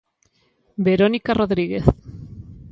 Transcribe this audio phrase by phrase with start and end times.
[0.87, 1.85] Verónica Rodríguez.